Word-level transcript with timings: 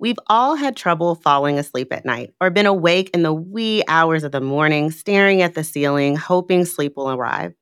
We've 0.00 0.18
all 0.28 0.54
had 0.54 0.76
trouble 0.76 1.14
falling 1.14 1.58
asleep 1.58 1.92
at 1.92 2.06
night 2.06 2.32
or 2.40 2.48
been 2.48 2.64
awake 2.64 3.10
in 3.12 3.22
the 3.22 3.34
wee 3.34 3.84
hours 3.86 4.24
of 4.24 4.32
the 4.32 4.40
morning, 4.40 4.90
staring 4.90 5.42
at 5.42 5.52
the 5.52 5.62
ceiling, 5.62 6.16
hoping 6.16 6.64
sleep 6.64 6.94
will 6.96 7.10
arrive. 7.10 7.52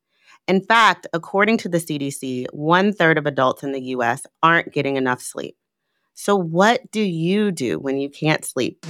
In 0.47 0.63
fact, 0.63 1.09
according 1.13 1.59
to 1.59 1.69
the 1.69 1.79
CDC, 1.79 2.47
one 2.53 2.93
third 2.93 3.19
of 3.19 3.27
adults 3.27 3.65
in 3.65 3.73
the 3.73 3.83
US 3.87 4.25
aren't 4.41 4.73
getting 4.73 4.95
enough 4.95 5.21
sleep. 5.21 5.57
So, 6.15 6.37
what 6.37 6.89
do 6.93 7.03
you 7.03 7.51
do 7.51 7.81
when 7.81 7.99
you 7.99 8.09
can't 8.09 8.45
sleep? 8.45 8.87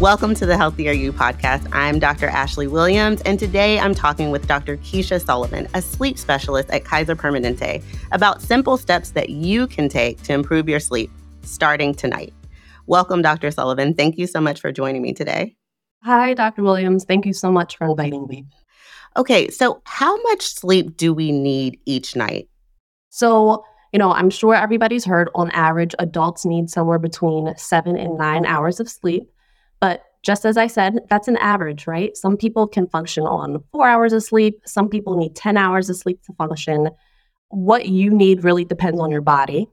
Welcome 0.00 0.34
to 0.34 0.44
the 0.44 0.58
Healthier 0.58 0.92
You 0.92 1.10
podcast. 1.10 1.66
I'm 1.72 1.98
Dr. 1.98 2.28
Ashlee 2.28 2.68
Williams, 2.70 3.22
and 3.22 3.38
today 3.38 3.80
I'm 3.80 3.94
talking 3.94 4.30
with 4.30 4.46
Dr. 4.46 4.76
Keisha 4.76 5.24
Sullivan, 5.24 5.66
a 5.72 5.80
sleep 5.80 6.18
specialist 6.18 6.68
at 6.68 6.84
Kaiser 6.84 7.16
Permanente, 7.16 7.82
about 8.12 8.42
simple 8.42 8.76
steps 8.76 9.12
that 9.12 9.30
you 9.30 9.66
can 9.66 9.88
take 9.88 10.22
to 10.24 10.34
improve 10.34 10.68
your 10.68 10.80
sleep 10.80 11.10
starting 11.40 11.94
tonight. 11.94 12.34
Welcome, 12.84 13.22
Dr. 13.22 13.50
Sullivan. 13.50 13.94
Thank 13.94 14.18
you 14.18 14.26
so 14.26 14.38
much 14.38 14.60
for 14.60 14.70
joining 14.70 15.00
me 15.00 15.14
today. 15.14 15.56
Hi, 16.04 16.34
Dr. 16.34 16.62
Williams. 16.62 17.06
Thank 17.06 17.24
you 17.24 17.32
so 17.32 17.50
much 17.50 17.78
for 17.78 17.86
inviting 17.88 18.26
me. 18.26 18.44
Okay, 19.16 19.48
so 19.48 19.80
how 19.84 20.14
much 20.24 20.42
sleep 20.42 20.98
do 20.98 21.14
we 21.14 21.32
need 21.32 21.80
each 21.86 22.14
night? 22.14 22.50
So, 23.08 23.64
you 23.94 23.98
know, 23.98 24.12
I'm 24.12 24.28
sure 24.28 24.54
everybody's 24.54 25.06
heard 25.06 25.30
on 25.34 25.50
average, 25.52 25.94
adults 25.98 26.44
need 26.44 26.68
somewhere 26.68 26.98
between 26.98 27.56
seven 27.56 27.96
and 27.96 28.18
nine 28.18 28.44
hours 28.44 28.78
of 28.78 28.90
sleep. 28.90 29.30
Just 30.26 30.44
as 30.44 30.56
I 30.56 30.66
said, 30.66 30.98
that's 31.08 31.28
an 31.28 31.36
average, 31.36 31.86
right? 31.86 32.16
Some 32.16 32.36
people 32.36 32.66
can 32.66 32.88
function 32.88 33.22
on 33.22 33.62
four 33.70 33.86
hours 33.86 34.12
of 34.12 34.24
sleep. 34.24 34.60
Some 34.66 34.88
people 34.88 35.16
need 35.16 35.36
10 35.36 35.56
hours 35.56 35.88
of 35.88 35.96
sleep 35.96 36.20
to 36.24 36.32
function. 36.32 36.90
What 37.50 37.86
you 37.86 38.10
need 38.10 38.42
really 38.42 38.64
depends 38.64 38.98
on 38.98 39.12
your 39.12 39.20
body. 39.20 39.68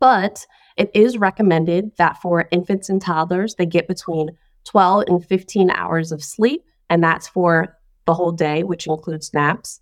But 0.00 0.46
it 0.78 0.90
is 0.94 1.18
recommended 1.18 1.90
that 1.98 2.22
for 2.22 2.48
infants 2.50 2.88
and 2.88 3.02
toddlers, 3.02 3.56
they 3.56 3.66
get 3.66 3.86
between 3.86 4.30
12 4.64 5.04
and 5.08 5.22
15 5.22 5.70
hours 5.70 6.10
of 6.10 6.24
sleep. 6.24 6.62
And 6.88 7.04
that's 7.04 7.28
for 7.28 7.76
the 8.06 8.14
whole 8.14 8.32
day, 8.32 8.62
which 8.62 8.86
includes 8.86 9.34
naps. 9.34 9.80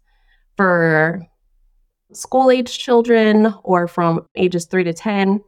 For 0.56 1.22
school 2.12 2.50
age 2.50 2.80
children 2.80 3.54
or 3.62 3.86
from 3.86 4.26
ages 4.34 4.66
three 4.66 4.82
to 4.82 4.92
10, 4.92 5.40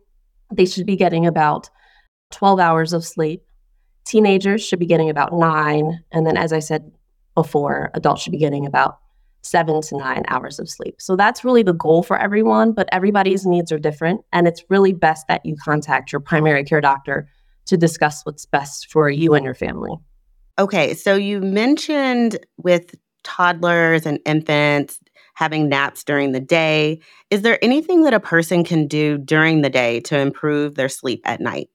they 0.52 0.66
should 0.66 0.86
be 0.86 0.94
getting 0.94 1.26
about 1.26 1.68
12 2.30 2.60
hours 2.60 2.92
of 2.92 3.04
sleep. 3.04 3.42
Teenagers 4.06 4.64
should 4.64 4.78
be 4.78 4.86
getting 4.86 5.10
about 5.10 5.32
nine. 5.32 6.02
And 6.12 6.26
then, 6.26 6.36
as 6.36 6.52
I 6.52 6.60
said 6.60 6.90
before, 7.34 7.90
adults 7.94 8.22
should 8.22 8.32
be 8.32 8.38
getting 8.38 8.66
about 8.66 8.98
seven 9.42 9.80
to 9.80 9.96
nine 9.96 10.22
hours 10.28 10.58
of 10.58 10.68
sleep. 10.68 10.96
So 10.98 11.16
that's 11.16 11.44
really 11.44 11.62
the 11.62 11.72
goal 11.72 12.02
for 12.02 12.18
everyone, 12.18 12.72
but 12.72 12.88
everybody's 12.92 13.46
needs 13.46 13.70
are 13.70 13.78
different. 13.78 14.22
And 14.32 14.48
it's 14.48 14.64
really 14.68 14.92
best 14.92 15.26
that 15.28 15.44
you 15.44 15.56
contact 15.64 16.12
your 16.12 16.20
primary 16.20 16.64
care 16.64 16.80
doctor 16.80 17.28
to 17.66 17.76
discuss 17.76 18.24
what's 18.24 18.46
best 18.46 18.90
for 18.90 19.08
you 19.08 19.34
and 19.34 19.44
your 19.44 19.54
family. 19.54 19.92
Okay, 20.58 20.94
so 20.94 21.14
you 21.14 21.40
mentioned 21.40 22.38
with 22.56 22.94
toddlers 23.22 24.06
and 24.06 24.18
infants 24.24 25.00
having 25.34 25.68
naps 25.68 26.02
during 26.02 26.32
the 26.32 26.40
day. 26.40 27.00
Is 27.30 27.42
there 27.42 27.62
anything 27.62 28.04
that 28.04 28.14
a 28.14 28.20
person 28.20 28.64
can 28.64 28.86
do 28.86 29.18
during 29.18 29.60
the 29.60 29.68
day 29.68 30.00
to 30.00 30.18
improve 30.18 30.76
their 30.76 30.88
sleep 30.88 31.20
at 31.24 31.40
night? 31.40 31.68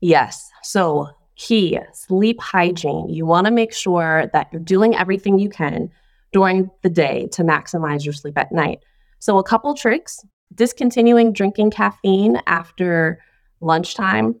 Yes. 0.00 0.48
So 0.62 1.08
key 1.36 1.78
sleep 1.92 2.40
hygiene. 2.40 3.08
You 3.08 3.26
want 3.26 3.46
to 3.46 3.50
make 3.50 3.72
sure 3.72 4.30
that 4.32 4.48
you're 4.52 4.62
doing 4.62 4.94
everything 4.94 5.38
you 5.38 5.48
can 5.48 5.90
during 6.32 6.70
the 6.82 6.90
day 6.90 7.28
to 7.32 7.42
maximize 7.42 8.04
your 8.04 8.14
sleep 8.14 8.38
at 8.38 8.52
night. 8.52 8.80
So, 9.18 9.38
a 9.38 9.44
couple 9.44 9.74
tricks 9.74 10.24
discontinuing 10.54 11.32
drinking 11.32 11.70
caffeine 11.70 12.40
after 12.46 13.18
lunchtime. 13.60 14.34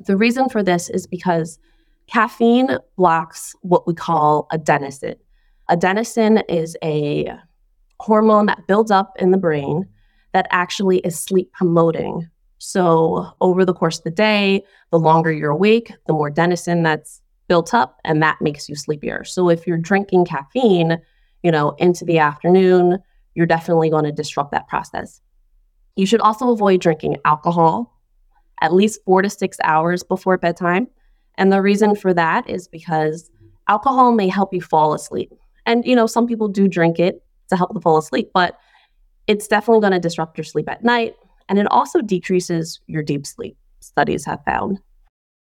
The 0.00 0.16
reason 0.16 0.48
for 0.48 0.62
this 0.62 0.88
is 0.88 1.06
because 1.06 1.58
caffeine 2.06 2.78
blocks 2.96 3.54
what 3.62 3.86
we 3.86 3.94
call 3.94 4.46
adenosine. 4.52 5.16
Adenosine 5.70 6.42
is 6.48 6.76
a 6.82 7.32
hormone 8.00 8.46
that 8.46 8.66
builds 8.66 8.90
up 8.90 9.14
in 9.18 9.30
the 9.30 9.38
brain 9.38 9.88
that 10.32 10.46
actually 10.50 10.98
is 10.98 11.18
sleep 11.18 11.50
promoting. 11.52 12.28
So, 12.58 13.32
over 13.40 13.64
the 13.64 13.74
course 13.74 13.98
of 13.98 14.04
the 14.04 14.10
day, 14.10 14.64
the 14.90 14.98
longer 14.98 15.30
you're 15.30 15.50
awake, 15.50 15.92
the 16.06 16.12
more 16.14 16.30
adenosine 16.30 16.82
that's 16.82 17.20
built 17.48 17.74
up, 17.74 18.00
and 18.04 18.22
that 18.22 18.40
makes 18.40 18.68
you 18.68 18.74
sleepier. 18.74 19.24
So, 19.24 19.50
if 19.50 19.66
you're 19.66 19.76
drinking 19.76 20.24
caffeine, 20.24 20.98
you 21.42 21.50
know, 21.50 21.70
into 21.78 22.04
the 22.04 22.18
afternoon, 22.18 22.98
you're 23.34 23.46
definitely 23.46 23.90
going 23.90 24.04
to 24.04 24.12
disrupt 24.12 24.52
that 24.52 24.68
process. 24.68 25.20
You 25.96 26.06
should 26.06 26.20
also 26.20 26.50
avoid 26.50 26.80
drinking 26.80 27.18
alcohol 27.24 27.92
at 28.62 28.72
least 28.72 29.00
four 29.04 29.22
to 29.22 29.30
six 29.30 29.58
hours 29.62 30.02
before 30.02 30.38
bedtime. 30.38 30.88
And 31.36 31.52
the 31.52 31.60
reason 31.60 31.94
for 31.94 32.14
that 32.14 32.48
is 32.48 32.68
because 32.68 33.30
alcohol 33.68 34.12
may 34.12 34.28
help 34.28 34.54
you 34.54 34.62
fall 34.62 34.94
asleep. 34.94 35.32
And, 35.66 35.84
you 35.84 35.94
know, 35.94 36.06
some 36.06 36.26
people 36.26 36.48
do 36.48 36.68
drink 36.68 36.98
it 36.98 37.22
to 37.50 37.56
help 37.56 37.72
them 37.72 37.82
fall 37.82 37.98
asleep, 37.98 38.30
but 38.32 38.58
it's 39.26 39.46
definitely 39.46 39.80
going 39.80 39.92
to 39.92 40.00
disrupt 40.00 40.38
your 40.38 40.44
sleep 40.44 40.70
at 40.70 40.84
night 40.84 41.14
and 41.48 41.58
it 41.58 41.66
also 41.70 42.00
decreases 42.00 42.80
your 42.86 43.02
deep 43.02 43.26
sleep, 43.26 43.56
studies 43.80 44.24
have 44.24 44.44
found. 44.44 44.78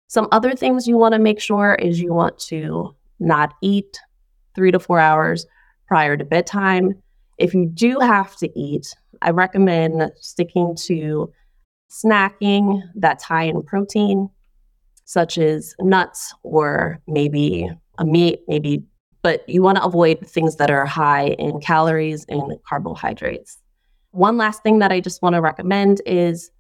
Some 0.08 0.28
other 0.32 0.56
things 0.56 0.88
you 0.88 0.98
want 0.98 1.14
to 1.14 1.20
make 1.20 1.40
sure 1.40 1.76
is 1.76 2.00
you 2.00 2.14
want 2.14 2.38
to 2.40 2.96
not 3.20 3.54
eat 3.62 4.00
three 4.56 4.72
to 4.72 4.80
four 4.80 5.00
hours 5.00 5.46
prior 5.88 6.18
to 6.18 6.26
bedtime. 6.26 7.02
If 7.38 7.54
you 7.54 7.66
do 7.66 8.00
have 8.00 8.36
to 8.38 8.60
eat, 8.60 8.94
I 9.22 9.32
recommend 9.32 10.12
sticking 10.20 10.76
to 10.86 11.32
snacking 11.90 12.82
that's 12.96 13.24
high 13.24 13.44
in 13.44 13.64
protein, 13.64 14.30
such 15.06 15.38
as 15.38 15.76
nuts 15.80 16.34
or 16.44 17.00
maybe 17.08 17.70
a 17.98 18.06
meat, 18.06 18.42
maybe, 18.48 18.84
but 19.22 19.48
you 19.48 19.62
want 19.62 19.78
to 19.78 19.84
avoid 19.84 20.28
things 20.28 20.58
that 20.58 20.70
are 20.70 20.86
high 20.86 21.28
in 21.40 21.60
calories 21.60 22.26
and 22.30 22.54
carbohydrates. 22.68 23.60
One 24.14 24.38
last 24.38 24.62
thing 24.62 24.78
that 24.78 24.92
I 24.92 25.00
just 25.00 25.24
want 25.24 25.34
to 25.34 25.42
recommend 25.42 26.00
is 26.06 26.52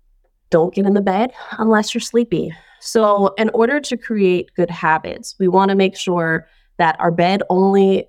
don't 0.49 0.73
get 0.73 0.87
in 0.87 0.95
the 0.95 1.01
bed 1.01 1.33
unless 1.59 1.93
you're 1.93 2.01
sleepy. 2.01 2.51
So, 2.79 3.27
in 3.37 3.51
order 3.53 3.79
to 3.79 3.95
create 3.95 4.49
good 4.55 4.71
habits, 4.71 5.35
we 5.39 5.47
want 5.47 5.69
to 5.69 5.75
make 5.75 5.95
sure 5.95 6.47
that 6.77 6.99
our 6.99 7.11
bed 7.11 7.43
only, 7.51 8.07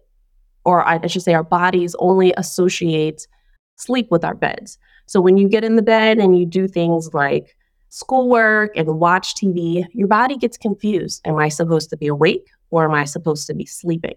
or 0.65 0.87
I 0.89 1.07
should 1.09 1.21
say, 1.21 1.35
our 1.35 1.45
bodies 1.45 1.95
only 1.99 2.33
associate 2.39 3.29
sleep 3.77 4.11
with 4.11 4.25
our 4.25 4.35
beds. 4.35 4.79
So, 5.05 5.21
when 5.21 5.37
you 5.37 5.47
get 5.47 5.63
in 5.63 5.77
the 5.77 5.83
bed 5.83 6.17
and 6.17 6.39
you 6.39 6.47
do 6.47 6.67
things 6.67 7.13
like 7.13 7.55
schoolwork 7.91 8.75
and 8.77 8.99
watch 8.99 9.35
TV, 9.35 9.87
your 9.93 10.09
body 10.09 10.39
gets 10.39 10.57
confused. 10.57 11.21
Am 11.27 11.37
I 11.37 11.51
supposed 11.51 11.91
to 11.91 11.99
be 11.99 12.07
awake 12.07 12.49
or 12.71 12.87
am 12.87 12.95
I 12.95 13.05
supposed 13.05 13.47
to 13.49 13.55
be 13.55 13.67
sleeping? 13.67 14.17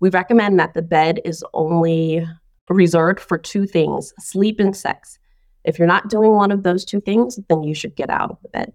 We 0.00 0.10
recommend 0.10 0.58
that 0.58 0.74
the 0.74 0.82
bed 0.82 1.20
is 1.24 1.44
only 1.54 2.26
reserved 2.68 3.20
for 3.20 3.38
two 3.38 3.66
things 3.66 4.12
sleep 4.18 4.60
and 4.60 4.76
sex. 4.76 5.18
If 5.64 5.78
you're 5.78 5.88
not 5.88 6.10
doing 6.10 6.32
one 6.32 6.50
of 6.50 6.62
those 6.62 6.84
two 6.84 7.00
things, 7.00 7.38
then 7.48 7.62
you 7.62 7.74
should 7.74 7.96
get 7.96 8.10
out 8.10 8.30
of 8.30 8.38
the 8.42 8.48
bed. 8.48 8.72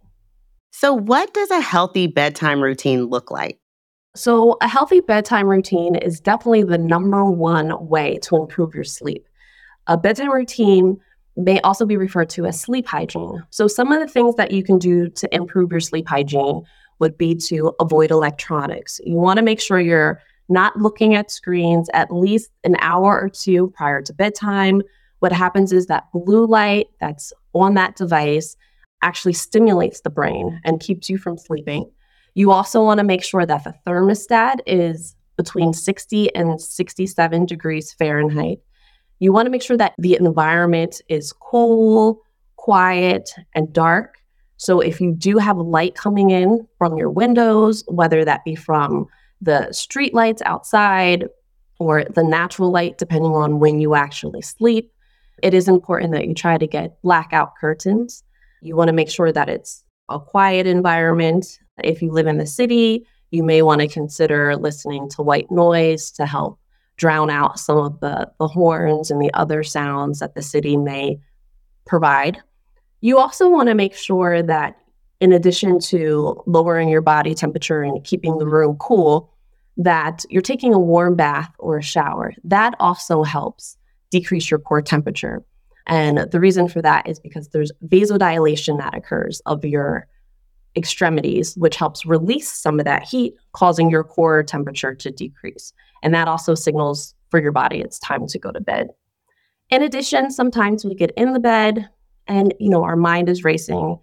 So, 0.72 0.94
what 0.94 1.34
does 1.34 1.52
a 1.52 1.62
healthy 1.62 2.08
bedtime 2.08 2.62
routine 2.62 3.06
look 3.06 3.32
like? 3.32 3.60
So, 4.16 4.58
a 4.62 4.68
healthy 4.68 5.02
bedtime 5.02 5.48
routine 5.48 5.96
is 5.96 6.20
definitely 6.20 6.64
the 6.64 6.78
number 6.78 7.26
one 7.26 7.88
way 7.88 8.20
to 8.24 8.38
improve 8.38 8.74
your 8.74 8.84
sleep. 8.84 9.28
A 9.88 9.98
bedtime 9.98 10.32
routine 10.32 10.98
may 11.36 11.60
also 11.62 11.86
be 11.86 11.98
referred 11.98 12.30
to 12.32 12.46
as 12.46 12.60
sleep 12.60 12.88
hygiene. 12.88 13.44
So, 13.50 13.68
some 13.68 13.92
of 13.92 14.00
the 14.00 14.08
things 14.08 14.36
that 14.36 14.52
you 14.52 14.64
can 14.64 14.78
do 14.78 15.10
to 15.10 15.36
improve 15.36 15.72
your 15.72 15.80
sleep 15.80 16.08
hygiene 16.08 16.64
would 17.00 17.18
be 17.18 17.36
to 17.36 17.74
avoid 17.80 18.12
electronics. 18.12 19.00
You 19.04 19.16
want 19.16 19.38
to 19.38 19.44
make 19.44 19.62
sure 19.62 19.80
you're 19.80 20.22
not 20.50 20.76
looking 20.78 21.16
at 21.16 21.32
screens 21.32 21.90
at 21.94 22.12
least 22.12 22.50
an 22.64 22.76
hour 22.80 23.20
or 23.20 23.30
two 23.30 23.72
prior 23.76 24.02
to 24.02 24.14
bedtime. 24.14 24.82
What 25.20 25.32
happens 25.32 25.72
is 25.72 25.86
that 25.88 26.12
blue 26.14 26.46
light 26.46 26.88
that's 27.00 27.32
on 27.54 27.76
that 27.76 27.96
device 27.96 28.56
actually 29.02 29.34
stimulates 29.34 30.02
the 30.02 30.10
brain 30.10 30.60
and 30.64 30.80
keeps 30.80 31.10
you 31.10 31.18
from 31.18 31.38
sleeping. 31.38 31.90
You 32.34 32.52
also 32.52 32.84
want 32.84 33.00
to 33.00 33.04
make 33.04 33.24
sure 33.24 33.46
that 33.46 33.64
the 33.64 33.74
thermostat 33.88 34.60
is 34.66 35.16
between 35.38 35.74
60 35.74 36.36
and 36.36 36.60
67 36.60 37.46
degrees 37.46 37.94
Fahrenheit. 37.94 38.60
You 39.20 39.32
want 39.32 39.46
to 39.46 39.50
make 39.50 39.62
sure 39.62 39.78
that 39.78 39.94
the 39.98 40.16
environment 40.16 41.02
is 41.08 41.34
cool, 41.34 42.22
quiet, 42.56 43.30
and 43.56 43.72
dark. 43.72 44.16
So 44.58 44.82
if 44.82 45.00
you 45.00 45.14
do 45.14 45.38
have 45.38 45.58
light 45.58 45.96
coming 45.96 46.30
in 46.30 46.68
from 46.78 46.98
your 46.98 47.10
windows, 47.10 47.84
whether 47.88 48.26
that 48.26 48.44
be 48.44 48.56
from 48.56 49.08
the 49.42 49.72
street 49.72 50.14
lights 50.14 50.42
outside 50.46 51.26
or 51.80 52.04
the 52.04 52.24
natural 52.24 52.72
light, 52.72 52.98
depending 52.98 53.32
on 53.32 53.60
when 53.60 53.80
you 53.80 53.96
actually 53.96 54.42
sleep. 54.42 54.92
It 55.42 55.54
is 55.54 55.68
important 55.68 56.12
that 56.12 56.28
you 56.28 56.34
try 56.34 56.58
to 56.58 56.68
get 56.68 57.02
blackout 57.02 57.54
curtains. 57.60 58.24
You 58.62 58.76
want 58.76 58.90
to 58.90 58.94
make 58.94 59.10
sure 59.10 59.32
that 59.32 59.48
it's 59.48 59.84
a 60.10 60.20
quiet 60.20 60.68
environment. 60.68 61.60
If 61.82 62.02
you 62.02 62.12
live 62.12 62.28
in 62.28 62.38
the 62.38 62.46
city, 62.46 63.06
you 63.32 63.44
may 63.44 63.62
want 63.62 63.80
to 63.82 63.88
consider 63.88 64.58
listening 64.58 65.10
to 65.12 65.22
white 65.22 65.50
noise 65.50 66.12
to 66.12 66.26
help 66.26 66.60
drown 66.98 67.30
out 67.30 67.60
some 67.60 67.78
of 67.78 68.00
the, 68.02 68.30
the 68.40 68.48
horns 68.48 69.10
and 69.10 69.22
the 69.22 69.34
other 69.34 69.64
sounds 69.64 70.20
that 70.20 70.36
the 70.36 70.42
city 70.42 70.76
may 70.76 71.20
provide. 71.86 72.42
You 73.00 73.18
also 73.18 73.48
want 73.48 73.70
to 73.70 73.76
make 73.76 73.96
sure 73.96 74.44
that, 74.44 74.76
in 75.20 75.32
addition 75.34 75.80
to 75.80 76.42
lowering 76.46 76.90
your 76.90 77.02
body 77.02 77.34
temperature 77.36 77.82
and 77.82 78.04
keeping 78.04 78.38
the 78.38 78.48
room 78.48 78.78
cool, 78.78 79.34
that 79.78 80.26
you're 80.30 80.42
taking 80.42 80.74
a 80.74 80.80
warm 80.80 81.16
bath 81.16 81.52
or 81.60 81.78
a 81.78 81.84
shower. 81.84 82.34
That 82.44 82.76
also 82.80 83.24
helps 83.24 83.78
decrease 84.12 84.50
your 84.50 84.60
core 84.60 84.82
temperature. 84.82 85.44
And 85.88 86.20
the 86.32 86.40
reason 86.40 86.68
for 86.68 86.82
that 86.82 87.08
is 87.08 87.20
because 87.20 87.50
there's 87.50 87.72
vasodilation 87.88 88.78
that 88.78 88.96
occurs 88.96 89.42
of 89.46 89.64
your 89.66 90.08
extremities, 90.76 91.56
which 91.56 91.76
helps 91.76 92.06
release 92.06 92.52
some 92.52 92.80
of 92.80 92.86
that 92.86 93.04
heat, 93.04 93.34
causing 93.54 93.90
your 93.90 94.04
core 94.04 94.44
temperature 94.44 94.94
to 94.94 95.12
decrease. 95.12 95.74
And 96.04 96.14
that 96.14 96.28
also 96.28 96.56
signals 96.56 97.16
for 97.30 97.42
your 97.42 97.52
body 97.52 97.80
it's 97.80 98.00
time 98.00 98.28
to 98.28 98.40
go 98.40 98.52
to 98.52 98.62
bed. 98.62 98.90
In 99.70 99.84
addition, 99.84 100.32
sometimes 100.32 100.84
we 100.84 100.96
get 100.96 101.12
in 101.16 101.34
the 101.34 101.40
bed 101.40 101.90
and 102.28 102.54
you 102.60 102.70
know 102.70 102.84
our 102.84 102.96
mind 102.96 103.30
is 103.30 103.44
racing. 103.44 104.00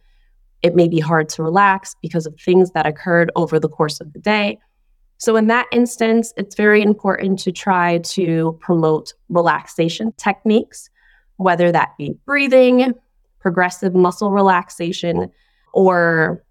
It 0.67 0.75
may 0.75 0.89
be 0.89 0.99
hard 0.99 1.29
to 1.29 1.45
relax 1.45 1.95
because 2.03 2.27
of 2.27 2.35
things 2.41 2.73
that 2.73 2.87
occurred 2.87 3.31
over 3.37 3.61
the 3.61 3.69
course 3.69 4.01
of 4.01 4.13
the 4.13 4.19
day. 4.19 4.59
So 5.19 5.37
in 5.37 5.47
that 5.47 5.67
instance, 5.71 6.33
it's 6.37 6.57
very 6.57 6.83
important 6.83 7.39
to 7.41 7.53
try 7.53 7.99
to 7.99 8.59
promote 8.61 9.15
relaxation 9.29 10.13
techniques, 10.17 10.91
whether 11.37 11.71
that 11.71 11.97
be 11.97 12.17
breathing, 12.27 12.95
progressive 13.39 13.95
muscle 13.95 14.33
relaxation, 14.33 15.31
or 15.73 16.43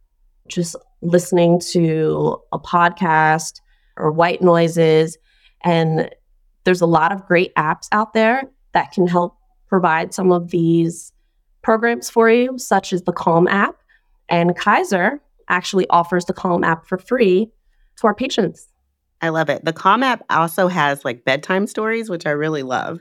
just 0.48 0.78
listening 1.02 1.60
to 1.72 2.42
a 2.54 2.60
podcast 2.60 3.60
or 3.98 4.14
white 4.14 4.42
noises. 4.42 5.18
And 5.66 6.10
there's 6.64 6.80
a 6.80 6.86
lot 6.86 7.12
of 7.12 7.26
great 7.26 7.54
apps 7.56 7.90
out 7.92 8.14
there 8.14 8.44
that 8.72 8.94
can 8.94 9.08
help 9.08 9.36
provide 9.68 10.14
some 10.14 10.32
of 10.32 10.52
these 10.52 11.12
programs 11.64 12.10
for 12.10 12.30
you, 12.30 12.58
such 12.58 12.94
as 12.94 13.02
the 13.02 13.12
Calm 13.12 13.46
app. 13.50 13.76
And 14.30 14.56
Kaiser 14.56 15.22
actually 15.50 15.88
offers 15.90 16.26
the 16.26 16.34
Calm 16.34 16.64
app 16.64 16.86
for 16.88 16.98
free 16.98 17.52
to 17.98 18.08
our 18.08 18.16
patients. 18.16 18.68
I 19.22 19.30
love 19.30 19.50
it. 19.50 19.64
The 19.64 19.74
Calm 19.74 20.04
app 20.04 20.24
also 20.30 20.68
has 20.68 21.06
like 21.06 21.26
bedtime 21.26 21.68
stories, 21.68 22.10
which 22.10 22.26
I 22.26 22.32
really 22.32 22.64
love, 22.64 23.00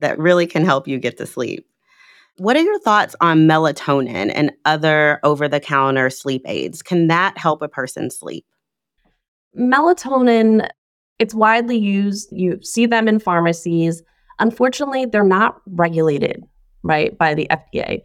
that 0.00 0.18
really 0.18 0.46
can 0.46 0.64
help 0.64 0.86
you 0.86 0.98
get 0.98 1.16
to 1.18 1.26
sleep. 1.26 1.66
What 2.38 2.56
are 2.56 2.62
your 2.62 2.78
thoughts 2.80 3.16
on 3.20 3.46
melatonin 3.46 4.30
and 4.34 4.52
other 4.66 5.20
over 5.22 5.48
the 5.48 5.60
counter 5.60 6.10
sleep 6.10 6.42
aids? 6.46 6.82
Can 6.82 7.06
that 7.06 7.38
help 7.38 7.62
a 7.62 7.68
person 7.68 8.10
sleep? 8.10 8.44
Melatonin, 9.58 10.68
it's 11.18 11.34
widely 11.34 11.78
used. 11.78 12.28
You 12.32 12.62
see 12.62 12.84
them 12.84 13.08
in 13.08 13.18
pharmacies. 13.20 14.02
Unfortunately, 14.38 15.06
they're 15.06 15.24
not 15.24 15.62
regulated, 15.66 16.44
right, 16.82 17.16
by 17.16 17.32
the 17.32 17.48
FDA. 17.50 18.02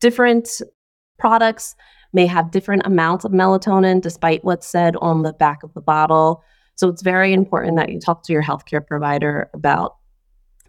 Different 0.00 0.60
products 1.22 1.74
may 2.12 2.26
have 2.26 2.50
different 2.50 2.82
amounts 2.84 3.24
of 3.24 3.32
melatonin 3.32 4.02
despite 4.02 4.44
what's 4.44 4.66
said 4.66 4.96
on 4.96 5.22
the 5.22 5.32
back 5.32 5.62
of 5.62 5.72
the 5.72 5.80
bottle. 5.80 6.42
So 6.74 6.88
it's 6.88 7.02
very 7.02 7.32
important 7.32 7.76
that 7.76 7.90
you 7.90 8.00
talk 8.00 8.24
to 8.24 8.32
your 8.32 8.42
healthcare 8.42 8.86
provider 8.86 9.48
about 9.54 9.96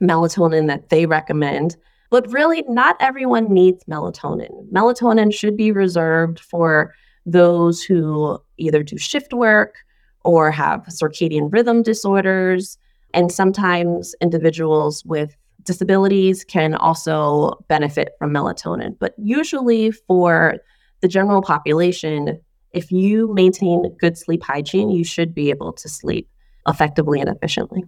melatonin 0.01 0.67
that 0.67 0.89
they 0.89 1.05
recommend 1.05 1.75
but 2.13 2.31
really, 2.31 2.63
not 2.67 2.95
everyone 2.99 3.51
needs 3.51 3.83
melatonin. 3.85 4.69
Melatonin 4.71 5.33
should 5.33 5.57
be 5.57 5.71
reserved 5.71 6.39
for 6.39 6.93
those 7.25 7.81
who 7.81 8.37
either 8.59 8.83
do 8.83 8.99
shift 8.99 9.33
work 9.33 9.77
or 10.23 10.51
have 10.51 10.81
circadian 10.91 11.51
rhythm 11.51 11.81
disorders. 11.81 12.77
And 13.15 13.31
sometimes 13.31 14.13
individuals 14.21 15.03
with 15.05 15.35
disabilities 15.63 16.43
can 16.43 16.75
also 16.75 17.63
benefit 17.67 18.13
from 18.19 18.31
melatonin. 18.31 18.97
But 18.99 19.13
usually, 19.17 19.91
for 19.91 20.57
the 21.01 21.07
general 21.07 21.41
population, 21.41 22.39
if 22.71 22.91
you 22.91 23.33
maintain 23.33 23.95
good 23.99 24.17
sleep 24.17 24.43
hygiene, 24.43 24.89
you 24.89 25.03
should 25.03 25.33
be 25.33 25.49
able 25.49 25.73
to 25.73 25.89
sleep 25.89 26.29
effectively 26.67 27.19
and 27.19 27.29
efficiently. 27.29 27.83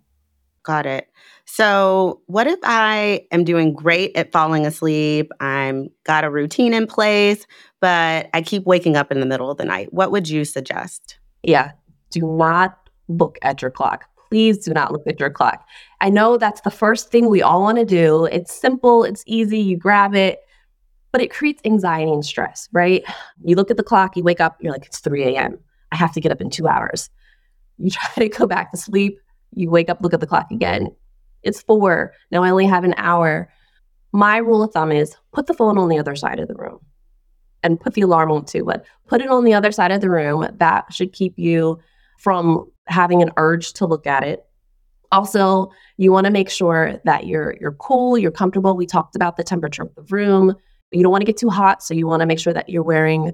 Got 0.63 0.87
it. 0.87 1.07
So, 1.45 2.21
what 2.25 2.47
if 2.47 2.59
I 2.63 3.27
am 3.31 3.43
doing 3.43 3.73
great 3.73 4.17
at 4.17 4.31
falling 4.31 4.65
asleep? 4.65 5.31
I'm 5.39 5.89
got 6.03 6.23
a 6.23 6.29
routine 6.29 6.73
in 6.73 6.87
place, 6.87 7.45
but 7.81 8.29
I 8.33 8.41
keep 8.41 8.65
waking 8.65 8.97
up 8.97 9.11
in 9.11 9.19
the 9.19 9.27
middle 9.27 9.51
of 9.51 9.57
the 9.57 9.65
night. 9.65 9.93
What 9.93 10.11
would 10.11 10.27
you 10.27 10.43
suggest? 10.43 11.19
Yeah, 11.43 11.73
do 12.09 12.21
not 12.21 12.77
look 13.07 13.37
at 13.43 13.61
your 13.61 13.69
clock. 13.69 14.05
Please 14.35 14.57
do 14.57 14.73
not 14.73 14.91
look 14.91 15.07
at 15.07 15.17
your 15.17 15.29
clock. 15.29 15.65
I 16.01 16.09
know 16.09 16.35
that's 16.35 16.59
the 16.59 16.69
first 16.69 17.09
thing 17.09 17.29
we 17.29 17.41
all 17.41 17.61
want 17.61 17.77
to 17.77 17.85
do. 17.85 18.25
It's 18.25 18.53
simple, 18.53 19.05
it's 19.05 19.23
easy, 19.25 19.59
you 19.59 19.77
grab 19.77 20.13
it, 20.13 20.39
but 21.13 21.21
it 21.21 21.31
creates 21.31 21.61
anxiety 21.63 22.11
and 22.11 22.25
stress, 22.25 22.67
right? 22.73 23.05
You 23.45 23.55
look 23.55 23.71
at 23.71 23.77
the 23.77 23.83
clock, 23.83 24.17
you 24.17 24.23
wake 24.23 24.41
up, 24.41 24.57
you're 24.59 24.73
like, 24.73 24.87
it's 24.87 24.99
3 24.99 25.23
a.m. 25.23 25.57
I 25.93 25.95
have 25.95 26.11
to 26.15 26.19
get 26.19 26.33
up 26.33 26.41
in 26.41 26.49
two 26.49 26.67
hours. 26.67 27.09
You 27.77 27.89
try 27.91 28.27
to 28.27 28.27
go 28.27 28.45
back 28.45 28.71
to 28.71 28.77
sleep, 28.77 29.17
you 29.53 29.69
wake 29.69 29.89
up, 29.89 29.99
look 30.01 30.13
at 30.13 30.19
the 30.19 30.27
clock 30.27 30.51
again. 30.51 30.93
It's 31.43 31.61
four. 31.61 32.11
Now 32.29 32.43
I 32.43 32.49
only 32.49 32.65
have 32.65 32.83
an 32.83 32.95
hour. 32.97 33.49
My 34.11 34.35
rule 34.35 34.63
of 34.63 34.73
thumb 34.73 34.91
is 34.91 35.15
put 35.31 35.47
the 35.47 35.53
phone 35.53 35.77
on 35.77 35.87
the 35.87 35.97
other 35.97 36.17
side 36.17 36.41
of 36.41 36.49
the 36.49 36.55
room 36.55 36.79
and 37.63 37.79
put 37.79 37.93
the 37.93 38.01
alarm 38.01 38.33
on 38.33 38.43
too, 38.43 38.65
but 38.65 38.83
put 39.07 39.21
it 39.21 39.29
on 39.29 39.45
the 39.45 39.53
other 39.53 39.71
side 39.71 39.91
of 39.91 40.01
the 40.01 40.09
room. 40.09 40.45
That 40.57 40.91
should 40.91 41.13
keep 41.13 41.39
you 41.39 41.79
from 42.17 42.69
having 42.87 43.21
an 43.21 43.31
urge 43.37 43.73
to 43.73 43.85
look 43.85 44.07
at 44.07 44.23
it. 44.23 44.45
Also, 45.11 45.71
you 45.97 46.11
want 46.11 46.25
to 46.25 46.31
make 46.31 46.49
sure 46.49 46.99
that 47.05 47.27
you're 47.27 47.55
you're 47.59 47.73
cool, 47.73 48.17
you're 48.17 48.31
comfortable. 48.31 48.75
We 48.75 48.85
talked 48.85 49.15
about 49.15 49.37
the 49.37 49.43
temperature 49.43 49.83
of 49.83 49.95
the 49.95 50.03
room. 50.03 50.55
You 50.91 51.03
don't 51.03 51.11
want 51.11 51.21
to 51.21 51.25
get 51.25 51.37
too 51.37 51.49
hot, 51.49 51.83
so 51.83 51.93
you 51.93 52.07
want 52.07 52.21
to 52.21 52.25
make 52.25 52.39
sure 52.39 52.53
that 52.53 52.69
you're 52.69 52.83
wearing 52.83 53.33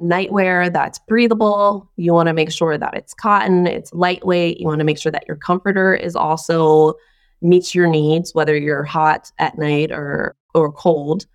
nightwear 0.00 0.70
that's 0.72 0.98
breathable. 0.98 1.90
You 1.96 2.12
want 2.12 2.26
to 2.26 2.34
make 2.34 2.50
sure 2.50 2.76
that 2.76 2.94
it's 2.94 3.14
cotton, 3.14 3.66
it's 3.66 3.92
lightweight. 3.92 4.60
You 4.60 4.66
want 4.66 4.80
to 4.80 4.84
make 4.84 4.98
sure 4.98 5.12
that 5.12 5.26
your 5.26 5.36
comforter 5.36 5.94
is 5.94 6.14
also 6.14 6.94
meets 7.40 7.74
your 7.74 7.86
needs, 7.86 8.34
whether 8.34 8.56
you're 8.56 8.84
hot 8.84 9.30
at 9.38 9.58
night 9.58 9.92
or 9.92 10.36
or 10.54 10.72
cold. 10.72 11.26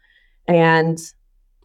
And 0.48 1.00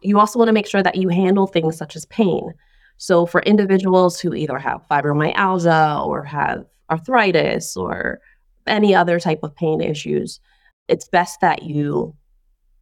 you 0.01 0.19
also 0.19 0.39
want 0.39 0.49
to 0.49 0.53
make 0.53 0.67
sure 0.67 0.83
that 0.83 0.95
you 0.95 1.09
handle 1.09 1.47
things 1.47 1.77
such 1.77 1.95
as 1.95 2.05
pain. 2.05 2.53
So 2.97 3.25
for 3.25 3.41
individuals 3.41 4.19
who 4.19 4.33
either 4.33 4.57
have 4.57 4.81
fibromyalgia 4.89 6.05
or 6.05 6.23
have 6.23 6.65
arthritis 6.89 7.77
or 7.77 8.19
any 8.65 8.93
other 8.95 9.19
type 9.19 9.39
of 9.43 9.55
pain 9.55 9.81
issues, 9.81 10.39
it's 10.87 11.07
best 11.07 11.41
that 11.41 11.63
you 11.63 12.15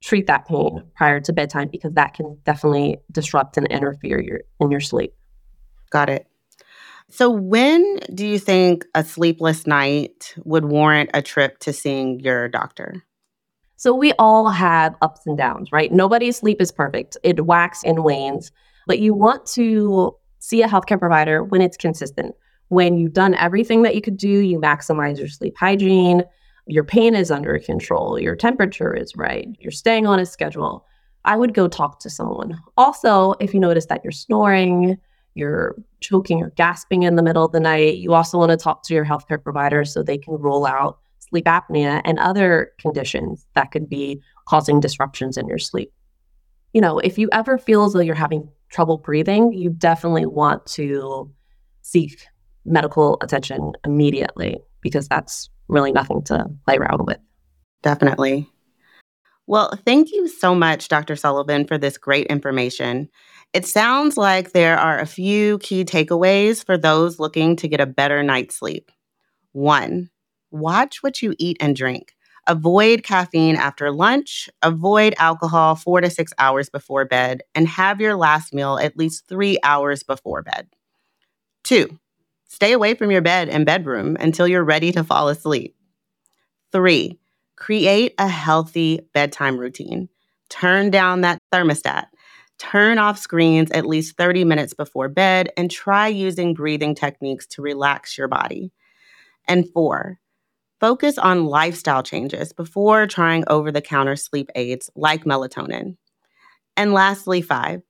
treat 0.01 0.27
that 0.27 0.47
pain 0.47 0.83
prior 0.95 1.19
to 1.19 1.33
bedtime 1.33 1.69
because 1.71 1.93
that 1.93 2.13
can 2.13 2.37
definitely 2.45 2.97
disrupt 3.11 3.57
and 3.57 3.67
interfere 3.67 4.21
your, 4.21 4.41
in 4.59 4.71
your 4.71 4.79
sleep. 4.79 5.13
Got 5.89 6.09
it. 6.09 6.27
So, 7.09 7.29
when 7.29 7.99
do 8.13 8.25
you 8.25 8.39
think 8.39 8.85
a 8.95 9.03
sleepless 9.03 9.67
night 9.67 10.33
would 10.43 10.65
warrant 10.65 11.11
a 11.13 11.21
trip 11.21 11.59
to 11.59 11.71
seeing 11.71 12.19
your 12.19 12.47
doctor? 12.47 13.03
So, 13.75 13.93
we 13.93 14.11
all 14.13 14.49
have 14.49 14.95
ups 15.03 15.21
and 15.27 15.37
downs, 15.37 15.71
right? 15.71 15.91
Nobody's 15.91 16.37
sleep 16.37 16.59
is 16.59 16.71
perfect, 16.71 17.15
it 17.23 17.45
waxes 17.45 17.83
and 17.83 18.03
wanes, 18.03 18.51
but 18.87 18.99
you 18.99 19.13
want 19.13 19.45
to 19.47 20.15
see 20.39 20.61
a 20.61 20.67
healthcare 20.67 20.99
provider 20.99 21.43
when 21.43 21.61
it's 21.61 21.77
consistent. 21.77 22.35
When 22.69 22.97
you've 22.97 23.13
done 23.13 23.35
everything 23.35 23.83
that 23.83 23.95
you 23.95 24.01
could 24.01 24.17
do, 24.17 24.27
you 24.27 24.59
maximize 24.59 25.17
your 25.17 25.27
sleep 25.27 25.55
hygiene, 25.57 26.23
your 26.67 26.83
pain 26.83 27.15
is 27.15 27.31
under 27.31 27.57
control, 27.59 28.19
your 28.19 28.35
temperature 28.35 28.93
is 28.93 29.15
right, 29.15 29.47
you're 29.59 29.71
staying 29.71 30.07
on 30.07 30.19
a 30.19 30.25
schedule. 30.25 30.85
I 31.25 31.37
would 31.37 31.53
go 31.53 31.67
talk 31.67 31.99
to 32.01 32.09
someone. 32.09 32.59
Also, 32.77 33.33
if 33.39 33.53
you 33.53 33.59
notice 33.59 33.87
that 33.87 34.01
you're 34.03 34.11
snoring, 34.11 34.97
you're 35.33 35.75
choking 35.99 36.41
or 36.41 36.51
gasping 36.51 37.03
in 37.03 37.15
the 37.15 37.23
middle 37.23 37.45
of 37.45 37.51
the 37.51 37.59
night, 37.59 37.97
you 37.97 38.13
also 38.13 38.37
want 38.37 38.51
to 38.51 38.57
talk 38.57 38.83
to 38.83 38.93
your 38.93 39.05
healthcare 39.05 39.41
provider 39.41 39.83
so 39.85 40.01
they 40.01 40.17
can 40.17 40.35
rule 40.35 40.65
out 40.65 40.99
sleep 41.19 41.45
apnea 41.45 42.01
and 42.05 42.19
other 42.19 42.71
conditions 42.79 43.45
that 43.55 43.71
could 43.71 43.89
be 43.89 44.21
causing 44.47 44.79
disruptions 44.79 45.37
in 45.37 45.47
your 45.47 45.57
sleep. 45.57 45.91
You 46.75 46.81
know, 46.81 46.99
if 46.99 47.17
you 47.17 47.29
ever 47.31 47.57
feel 47.57 47.85
as 47.85 47.93
though 47.93 48.01
you're 48.01 48.15
having 48.15 48.49
trouble 48.69 48.97
breathing, 48.97 49.53
you 49.53 49.69
definitely 49.69 50.25
want 50.25 50.65
to 50.65 51.31
seek 51.83 52.27
medical 52.65 53.17
attention 53.21 53.71
immediately 53.85 54.57
because 54.81 55.07
that's 55.07 55.49
really 55.69 55.93
nothing 55.93 56.21
to 56.23 56.45
play 56.65 56.75
around 56.75 57.05
with. 57.05 57.19
Definitely. 57.81 58.49
Well, 59.47 59.79
thank 59.85 60.11
you 60.11 60.27
so 60.27 60.53
much, 60.53 60.89
Dr. 60.89 61.15
Sullivan, 61.15 61.65
for 61.65 61.77
this 61.77 61.97
great 61.97 62.27
information. 62.27 63.07
It 63.53 63.65
sounds 63.65 64.17
like 64.17 64.51
there 64.51 64.77
are 64.77 64.99
a 64.99 65.05
few 65.05 65.59
key 65.59 65.85
takeaways 65.85 66.61
for 66.61 66.77
those 66.77 67.21
looking 67.21 67.55
to 67.55 67.69
get 67.69 67.79
a 67.79 67.85
better 67.85 68.21
night's 68.21 68.57
sleep. 68.57 68.91
One, 69.53 70.09
watch 70.51 71.01
what 71.01 71.21
you 71.21 71.35
eat 71.39 71.55
and 71.61 71.73
drink. 71.73 72.15
Avoid 72.47 73.01
caffeine 73.03 73.55
after 73.55 73.91
lunch, 73.91 74.49
avoid 74.61 75.15
alcohol 75.17 75.75
four 75.75 76.01
to 76.01 76.09
six 76.11 76.31
hours 76.37 76.69
before 76.69 77.03
bed, 77.05 77.41
and 77.55 77.67
have 77.67 77.99
your 77.99 78.15
last 78.15 78.53
meal 78.53 78.77
at 78.77 78.97
least 78.97 79.27
three 79.27 79.57
hours 79.63 80.03
before 80.03 80.43
bed. 80.43 80.67
Two, 81.63 81.99
stay 82.47 82.73
away 82.73 82.93
from 82.93 83.09
your 83.09 83.23
bed 83.23 83.49
and 83.49 83.65
bedroom 83.65 84.15
until 84.19 84.47
you're 84.47 84.63
ready 84.63 84.91
to 84.91 85.03
fall 85.03 85.27
asleep. 85.29 85.75
Three, 86.71 87.17
create 87.55 88.13
a 88.19 88.27
healthy 88.27 89.01
bedtime 89.13 89.57
routine. 89.57 90.09
turn 90.49 90.91
down 90.91 91.21
that 91.21 91.39
thermostat, 91.51 92.05
turn 92.59 92.99
off 92.99 93.17
screens 93.17 93.71
at 93.71 93.87
least 93.87 94.15
30 94.17 94.43
minutes 94.43 94.75
before 94.75 95.09
bed, 95.09 95.49
and 95.57 95.71
try 95.71 96.07
using 96.07 96.53
breathing 96.53 96.93
techniques 96.93 97.47
to 97.47 97.63
relax 97.63 98.17
your 98.17 98.27
body. 98.27 98.71
And 99.47 99.67
four, 99.73 100.19
focus 100.79 101.17
on 101.17 101.45
lifestyle 101.45 102.03
changes 102.03 102.53
before 102.53 103.07
trying 103.07 103.43
over 103.47 103.71
the 103.71 103.81
counter 103.81 104.15
sleep 104.15 104.49
aids 104.55 104.89
like 104.95 105.23
melatonin. 105.23 105.97
And 106.77 106.93
lastly, 106.93 107.41
five, 107.41 107.81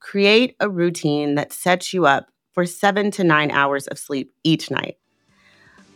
create 0.00 0.56
a 0.60 0.68
routine 0.68 1.36
that 1.36 1.52
sets 1.52 1.92
you 1.92 2.06
up 2.06 2.26
for 2.52 2.66
seven 2.66 3.10
to 3.12 3.24
nine 3.24 3.50
hours 3.50 3.86
of 3.86 3.98
sleep 3.98 4.32
each 4.44 4.70
night. 4.70 4.98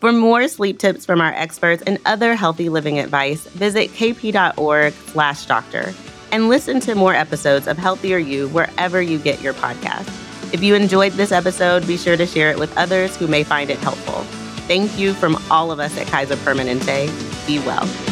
For 0.01 0.13
more 0.13 0.47
sleep 0.49 0.79
tips 0.79 1.07
from 1.07 1.21
our 1.21 1.33
experts 1.33 1.83
and 1.87 1.99
other 2.05 2.35
healthy 2.35 2.69
living 2.69 2.99
advice, 2.99 3.47
visit 3.49 3.91
kp.org/doctor 3.91 5.95
and 6.33 6.49
listen 6.49 6.81
to 6.81 6.95
more 6.95 7.15
episodes 7.15 7.67
of 7.67 7.79
Healthier 7.79 8.19
You 8.19 8.49
wherever 8.49 9.01
you 9.01 9.19
get 9.19 9.41
your 9.41 9.55
podcast. 9.55 10.09
If 10.53 10.63
you 10.63 10.75
enjoyed 10.75 11.13
this 11.13 11.33
episode, 11.33 11.87
be 11.87 11.97
sure 11.97 12.17
to 12.17 12.27
share 12.27 12.51
it 12.51 12.59
with 12.59 12.77
others 12.77 13.17
who 13.17 13.27
may 13.27 13.43
find 13.43 13.71
it 13.71 13.79
helpful. 13.79 14.25
Thank 14.67 14.99
you 14.99 15.15
from 15.15 15.37
all 15.51 15.71
of 15.71 15.79
us 15.79 15.97
at 15.97 16.07
Kaiser 16.09 16.37
Permanente. 16.37 17.07
Be 17.47 17.59
well. 17.61 18.06